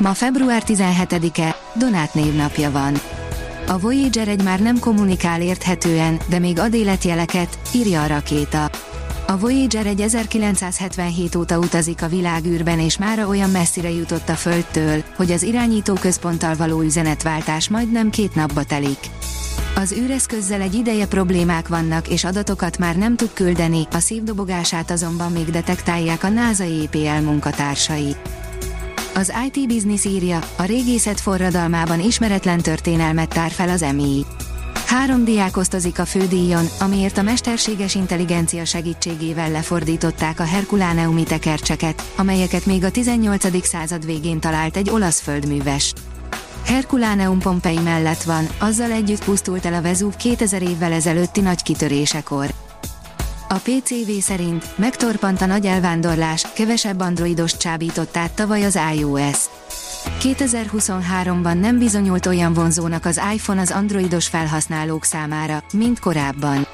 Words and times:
Ma 0.00 0.14
február 0.14 0.62
17-e, 0.66 1.56
Donát 1.74 2.14
névnapja 2.14 2.70
van. 2.70 2.94
A 3.66 3.78
Voyager 3.78 4.28
egy 4.28 4.42
már 4.42 4.60
nem 4.60 4.78
kommunikál 4.78 5.42
érthetően, 5.42 6.20
de 6.28 6.38
még 6.38 6.58
ad 6.58 6.74
életjeleket, 6.74 7.58
írja 7.74 8.02
a 8.02 8.06
rakéta. 8.06 8.70
A 9.26 9.38
Voyager 9.38 9.86
egy 9.86 10.00
1977 10.00 11.34
óta 11.34 11.58
utazik 11.58 12.02
a 12.02 12.08
világűrben 12.08 12.78
és 12.78 12.98
mára 12.98 13.26
olyan 13.26 13.50
messzire 13.50 13.90
jutott 13.90 14.28
a 14.28 14.34
Földtől, 14.34 15.02
hogy 15.16 15.30
az 15.30 15.42
irányító 15.42 15.94
központtal 15.94 16.54
való 16.54 16.80
üzenetváltás 16.80 17.68
majdnem 17.68 18.10
két 18.10 18.34
napba 18.34 18.64
telik. 18.64 18.98
Az 19.76 19.92
űreszközzel 19.92 20.60
egy 20.60 20.74
ideje 20.74 21.06
problémák 21.06 21.68
vannak 21.68 22.08
és 22.08 22.24
adatokat 22.24 22.78
már 22.78 22.96
nem 22.96 23.16
tud 23.16 23.30
küldeni, 23.32 23.86
a 23.90 23.98
szívdobogását 23.98 24.90
azonban 24.90 25.32
még 25.32 25.50
detektálják 25.50 26.24
a 26.24 26.28
NASA 26.28 26.64
EPL 26.64 27.24
munkatársai. 27.24 28.16
Az 29.20 29.32
IT 29.52 29.68
Business 29.68 30.04
írja, 30.04 30.38
a 30.56 30.62
régészet 30.62 31.20
forradalmában 31.20 32.00
ismeretlen 32.00 32.60
történelmet 32.60 33.28
tár 33.28 33.50
fel 33.50 33.68
az 33.68 33.82
EMI. 33.82 34.24
Három 34.86 35.24
diák 35.24 35.56
osztozik 35.56 35.98
a 35.98 36.04
fődíjon, 36.04 36.64
amiért 36.80 37.18
a 37.18 37.22
mesterséges 37.22 37.94
intelligencia 37.94 38.64
segítségével 38.64 39.50
lefordították 39.50 40.40
a 40.40 40.44
Herkuláneumi 40.44 41.22
tekercseket, 41.22 42.02
amelyeket 42.16 42.66
még 42.66 42.84
a 42.84 42.90
18. 42.90 43.66
század 43.66 44.06
végén 44.06 44.40
talált 44.40 44.76
egy 44.76 44.90
olasz 44.90 45.20
földműves. 45.20 45.92
Herkuláneum 46.64 47.38
Pompei 47.38 47.78
mellett 47.78 48.22
van, 48.22 48.48
azzal 48.58 48.90
együtt 48.90 49.24
pusztult 49.24 49.66
el 49.66 49.74
a 49.74 49.82
Vezúv 49.82 50.16
2000 50.16 50.62
évvel 50.62 50.92
ezelőtti 50.92 51.40
nagy 51.40 51.62
kitörésekor. 51.62 52.59
A 53.52 53.58
PCV 53.58 54.10
szerint 54.20 54.78
megtorpant 54.78 55.40
a 55.40 55.46
nagy 55.46 55.66
elvándorlás, 55.66 56.46
kevesebb 56.54 57.00
androidos 57.00 57.56
csábított 57.56 58.16
át 58.16 58.32
tavaly 58.32 58.64
az 58.64 58.78
iOS. 58.94 59.38
2023-ban 60.20 61.60
nem 61.60 61.78
bizonyult 61.78 62.26
olyan 62.26 62.52
vonzónak 62.52 63.04
az 63.04 63.20
iPhone 63.34 63.60
az 63.60 63.70
androidos 63.70 64.26
felhasználók 64.26 65.04
számára, 65.04 65.62
mint 65.72 65.98
korábban. 65.98 66.66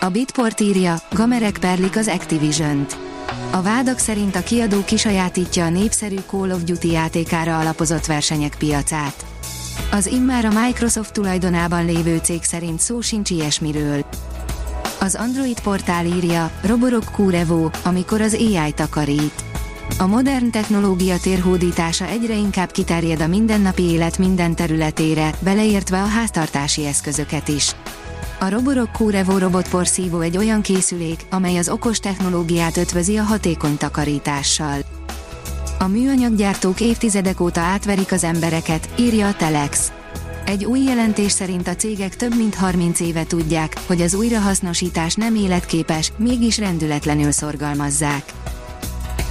A 0.00 0.08
Bitport 0.08 0.60
írja, 0.60 0.96
gamerek 1.12 1.58
perlik 1.58 1.96
az 1.96 2.08
Activision-t. 2.08 2.96
A 3.50 3.62
vádak 3.62 3.98
szerint 3.98 4.36
a 4.36 4.42
kiadó 4.42 4.84
kisajátítja 4.84 5.64
a 5.64 5.70
népszerű 5.70 6.18
Call 6.26 6.50
of 6.50 6.64
Duty 6.64 6.90
játékára 6.90 7.58
alapozott 7.58 8.06
versenyek 8.06 8.54
piacát. 8.58 9.24
Az 9.92 10.06
immár 10.06 10.44
a 10.44 10.60
Microsoft 10.64 11.12
tulajdonában 11.12 11.84
lévő 11.84 12.18
cég 12.22 12.42
szerint 12.42 12.80
szó 12.80 13.00
sincs 13.00 13.30
ilyesmiről. 13.30 14.04
Az 15.00 15.14
Android 15.14 15.60
portál 15.60 16.06
írja, 16.06 16.50
Roborok 16.62 17.04
Kurevo, 17.12 17.70
amikor 17.84 18.20
az 18.20 18.34
AI 18.34 18.72
takarít. 18.72 19.44
A 19.98 20.06
modern 20.06 20.50
technológia 20.50 21.18
térhódítása 21.18 22.06
egyre 22.06 22.34
inkább 22.34 22.70
kiterjed 22.70 23.20
a 23.20 23.26
mindennapi 23.26 23.82
élet 23.82 24.18
minden 24.18 24.54
területére, 24.54 25.30
beleértve 25.40 26.02
a 26.02 26.06
háztartási 26.06 26.86
eszközöket 26.86 27.48
is. 27.48 27.72
A 28.40 28.48
Roborok 28.48 28.92
Kurevo 28.92 29.38
robotporszívó 29.38 30.20
egy 30.20 30.36
olyan 30.36 30.62
készülék, 30.62 31.20
amely 31.30 31.56
az 31.56 31.68
okos 31.68 31.98
technológiát 31.98 32.76
ötvözi 32.76 33.16
a 33.16 33.22
hatékony 33.22 33.76
takarítással. 33.76 34.78
A 35.78 35.86
műanyaggyártók 35.86 36.80
évtizedek 36.80 37.40
óta 37.40 37.60
átverik 37.60 38.12
az 38.12 38.24
embereket, 38.24 38.88
írja 38.96 39.26
a 39.26 39.34
Telex. 39.34 39.92
Egy 40.48 40.64
új 40.64 40.82
jelentés 40.82 41.32
szerint 41.32 41.68
a 41.68 41.74
cégek 41.74 42.16
több 42.16 42.36
mint 42.36 42.54
30 42.54 43.00
éve 43.00 43.24
tudják, 43.24 43.76
hogy 43.86 44.00
az 44.00 44.14
újrahasznosítás 44.14 45.14
nem 45.14 45.34
életképes, 45.34 46.12
mégis 46.16 46.58
rendületlenül 46.58 47.30
szorgalmazzák. 47.30 48.32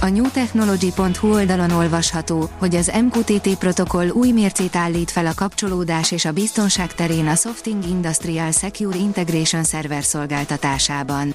A 0.00 0.08
newtechnology.hu 0.08 1.32
oldalon 1.32 1.70
olvasható, 1.70 2.50
hogy 2.58 2.74
az 2.74 2.92
MQTT 3.02 3.58
protokoll 3.58 4.08
új 4.08 4.30
mércét 4.30 4.76
állít 4.76 5.10
fel 5.10 5.26
a 5.26 5.34
kapcsolódás 5.34 6.12
és 6.12 6.24
a 6.24 6.32
biztonság 6.32 6.94
terén 6.94 7.26
a 7.26 7.34
Softing 7.34 7.84
Industrial 7.84 8.52
Secure 8.52 8.98
Integration 8.98 9.64
Server 9.64 10.04
szolgáltatásában. 10.04 11.34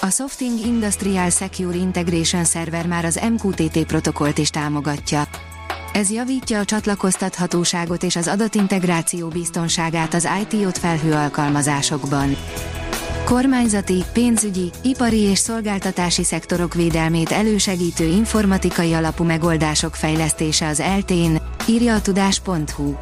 A 0.00 0.10
Softing 0.10 0.58
Industrial 0.66 1.30
Secure 1.30 1.76
Integration 1.76 2.44
Server 2.44 2.86
már 2.86 3.04
az 3.04 3.20
MQTT 3.30 3.86
protokollt 3.86 4.38
is 4.38 4.50
támogatja. 4.50 5.28
Ez 5.98 6.10
javítja 6.10 6.58
a 6.58 6.64
csatlakoztathatóságot 6.64 8.02
és 8.02 8.16
az 8.16 8.28
adatintegráció 8.28 9.28
biztonságát 9.28 10.14
az 10.14 10.28
IT-ot 10.42 10.78
felhő 10.78 11.12
alkalmazásokban. 11.12 12.36
Kormányzati, 13.24 14.04
pénzügyi, 14.12 14.70
ipari 14.82 15.20
és 15.20 15.38
szolgáltatási 15.38 16.24
szektorok 16.24 16.74
védelmét 16.74 17.30
elősegítő 17.30 18.04
informatikai 18.04 18.92
alapú 18.92 19.24
megoldások 19.24 19.94
fejlesztése 19.94 20.66
az 20.66 20.80
eltén, 20.80 21.40
írja 21.68 21.94
a 21.94 22.00
tudás.hu. 22.00 22.94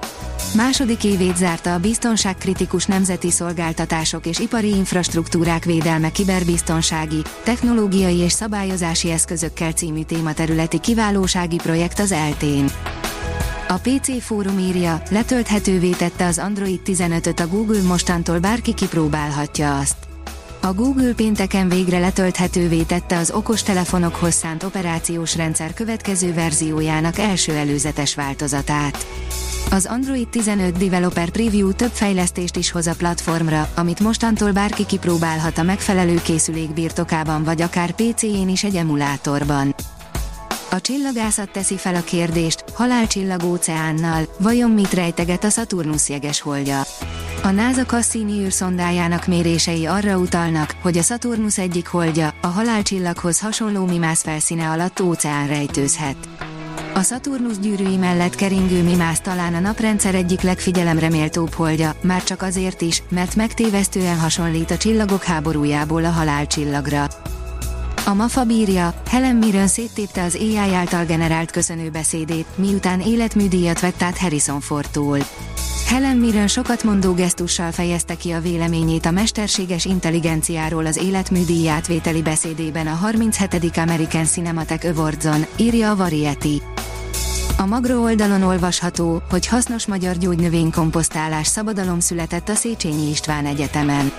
Második 0.56 1.04
évét 1.04 1.36
zárta 1.36 1.74
a 1.74 1.78
biztonságkritikus 1.78 2.86
nemzeti 2.86 3.30
szolgáltatások 3.30 4.26
és 4.26 4.38
ipari 4.38 4.68
infrastruktúrák 4.68 5.64
védelme 5.64 6.10
kiberbiztonsági, 6.10 7.22
technológiai 7.42 8.16
és 8.16 8.32
szabályozási 8.32 9.10
eszközökkel 9.10 9.72
című 9.72 10.02
tématerületi 10.02 10.80
kiválósági 10.80 11.56
projekt 11.56 11.98
az 11.98 12.12
eltén. 12.12 12.70
A 13.68 13.74
PC 13.74 14.22
fórum 14.22 14.58
írja, 14.58 15.02
letölthetővé 15.10 15.90
tette 15.90 16.26
az 16.26 16.38
Android 16.38 16.80
15-öt 16.84 17.40
a 17.40 17.48
Google 17.48 17.82
mostantól 17.82 18.38
bárki 18.38 18.74
kipróbálhatja 18.74 19.78
azt. 19.78 19.96
A 20.60 20.72
Google 20.72 21.12
pénteken 21.12 21.68
végre 21.68 21.98
letölthetővé 21.98 22.82
tette 22.82 23.16
az 23.16 23.30
okostelefonokhoz 23.30 24.34
szánt 24.34 24.62
operációs 24.62 25.36
rendszer 25.36 25.74
következő 25.74 26.34
verziójának 26.34 27.18
első 27.18 27.52
előzetes 27.52 28.14
változatát. 28.14 29.06
Az 29.70 29.86
Android 29.86 30.28
15 30.28 30.76
Developer 30.78 31.30
Preview 31.30 31.72
több 31.72 31.90
fejlesztést 31.92 32.56
is 32.56 32.70
hoz 32.70 32.86
a 32.86 32.94
platformra, 32.94 33.68
amit 33.76 34.00
mostantól 34.00 34.52
bárki 34.52 34.86
kipróbálhat 34.86 35.58
a 35.58 35.62
megfelelő 35.62 36.20
készülék 36.22 36.70
birtokában 36.70 37.44
vagy 37.44 37.62
akár 37.62 37.90
PC-én 37.90 38.48
is 38.48 38.64
egy 38.64 38.76
emulátorban. 38.76 39.74
A 40.70 40.80
csillagászat 40.80 41.50
teszi 41.50 41.76
fel 41.76 41.94
a 41.94 42.04
kérdést, 42.04 42.64
halálcsillag 42.74 43.44
óceánnal, 43.44 44.22
vajon 44.38 44.70
mit 44.70 44.92
rejteget 44.92 45.44
a 45.44 45.50
Saturnus 45.50 46.08
jeges 46.08 46.40
holdja? 46.40 46.82
A 47.42 47.50
NASA 47.50 47.84
Cassini 47.84 48.44
űrszondájának 48.44 49.26
mérései 49.26 49.86
arra 49.86 50.18
utalnak, 50.18 50.74
hogy 50.82 50.98
a 50.98 51.02
Saturnus 51.02 51.58
egyik 51.58 51.86
holdja, 51.86 52.34
a 52.40 52.46
halálcsillaghoz 52.46 53.40
hasonló 53.40 53.84
mimász 53.84 54.22
felszíne 54.22 54.68
alatt 54.68 55.00
óceán 55.00 55.46
rejtőzhet. 55.46 56.16
A 56.96 57.02
Saturnus 57.02 57.58
gyűrűi 57.58 57.96
mellett 57.96 58.34
keringő 58.34 58.82
mimász 58.82 59.20
talán 59.20 59.54
a 59.54 59.60
naprendszer 59.60 60.14
egyik 60.14 60.40
legfigyelemre 60.40 61.08
méltóbb 61.08 61.52
holdja, 61.52 61.94
már 62.00 62.24
csak 62.24 62.42
azért 62.42 62.80
is, 62.80 63.02
mert 63.08 63.34
megtévesztően 63.34 64.18
hasonlít 64.18 64.70
a 64.70 64.76
csillagok 64.76 65.22
háborújából 65.22 66.04
a 66.04 66.10
halálcsillagra. 66.10 67.06
A 68.06 68.14
MAFA 68.14 68.44
bírja, 68.44 68.94
Helen 69.10 69.36
Mirren 69.36 69.66
széttépte 69.66 70.22
az 70.22 70.34
AI 70.34 70.74
által 70.74 71.04
generált 71.04 71.50
köszönő 71.50 71.90
beszédét, 71.90 72.46
miután 72.54 73.00
életműdíjat 73.00 73.80
vett 73.80 74.02
át 74.02 74.18
Harrison 74.18 74.60
Fordtól. 74.60 75.18
Helen 75.86 76.16
Mirren 76.16 76.48
sokat 76.48 76.84
mondó 76.84 77.12
gesztussal 77.12 77.72
fejezte 77.72 78.14
ki 78.16 78.30
a 78.30 78.40
véleményét 78.40 79.06
a 79.06 79.10
mesterséges 79.10 79.84
intelligenciáról 79.84 80.86
az 80.86 80.96
életműdíj 80.96 81.68
átvételi 81.68 82.22
beszédében 82.22 82.86
a 82.86 82.94
37. 82.94 83.76
American 83.76 84.24
Cinematic 84.24 84.84
Awards-on, 84.84 85.46
írja 85.56 85.90
a 85.90 85.96
Variety. 85.96 86.62
A 87.58 87.66
Magro 87.66 88.02
oldalon 88.02 88.42
olvasható, 88.42 89.22
hogy 89.30 89.46
hasznos 89.46 89.86
magyar 89.86 90.16
gyógynövénykomposztálás 90.16 91.46
szabadalom 91.46 92.00
született 92.00 92.48
a 92.48 92.54
Széchenyi 92.54 93.08
István 93.10 93.46
Egyetemen. 93.46 94.12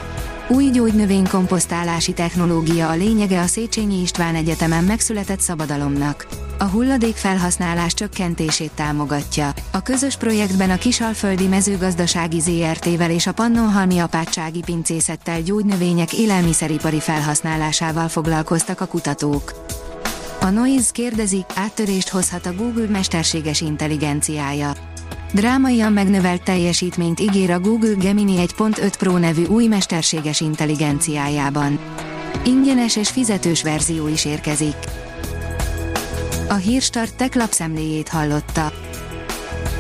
Új 0.48 0.70
gyógynövénykomposztálási 0.70 2.14
technológia 2.14 2.90
a 2.90 2.96
lényege 2.96 3.42
a 3.42 3.46
Széchenyi 3.46 4.02
István 4.02 4.36
Egyetemen 4.36 4.84
megszületett 4.84 5.40
szabadalomnak. 5.40 6.28
A 6.58 6.64
hulladék 6.64 7.16
felhasználás 7.16 7.94
csökkentését 7.94 8.72
támogatja. 8.76 9.54
A 9.72 9.82
közös 9.82 10.16
projektben 10.16 10.70
a 10.70 10.78
Kisalföldi 10.78 11.48
mezőgazdasági 11.48 12.40
ZRT-vel 12.40 13.12
és 13.12 13.28
a 13.28 13.34
Pannonhalmi 13.34 14.00
apátsági 14.00 14.62
pincészettel 14.66 15.42
gyógynövények 15.42 16.14
élelmiszeripari 16.14 17.00
felhasználásával 17.00 18.08
foglalkoztak 18.08 18.82
a 18.82 18.86
kutatók. 18.86 19.54
A 20.42 20.50
Noise 20.50 20.92
kérdezi, 20.92 21.46
áttörést 21.56 22.10
hozhat 22.10 22.46
a 22.46 22.54
Google 22.54 22.88
mesterséges 22.88 23.62
intelligenciája. 23.62 24.74
Drámaian 25.34 25.94
megnövelt 25.94 26.44
teljesítményt 26.44 27.20
ígér 27.20 27.52
a 27.52 27.60
Google 27.60 27.94
Gemini 27.94 28.36
1.5 28.58 28.94
Pro 28.98 29.18
nevű 29.18 29.46
új 29.46 29.68
mesterséges 29.68 30.42
intelligenciájában. 30.42 31.80
Ingyenes 32.46 32.96
és 32.96 33.10
fizetős 33.10 33.64
verzió 33.64 34.08
is 34.08 34.26
érkezik. 34.26 34.76
A 36.50 36.54
Hírstart 36.54 37.16
tech 37.16 37.38
lapszemléjét 37.38 38.10
hallotta. 38.10 38.87